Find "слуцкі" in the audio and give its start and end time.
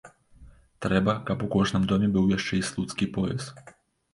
2.71-3.13